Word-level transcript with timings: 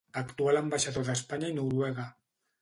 Actual 0.19 0.59
ambaixador 0.61 1.05
d'Espanya 1.09 1.53
a 1.53 1.55
Noruega. 1.59 2.09